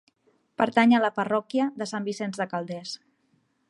Pertany 0.61 0.95
a 0.95 1.01
la 1.03 1.11
parròquia 1.19 1.69
de 1.83 1.89
Sant 1.95 2.11
Vicenç 2.11 2.43
de 2.43 2.51
Calders. 2.55 3.01